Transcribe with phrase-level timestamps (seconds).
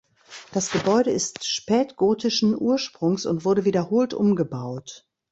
[0.51, 5.05] Das Gebäude ist spätgotischen Ursprungs und wurde wiederholt umgebaut.